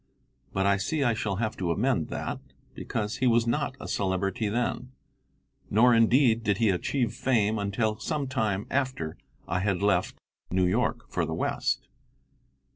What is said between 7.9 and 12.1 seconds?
some time after I had left New York for the West.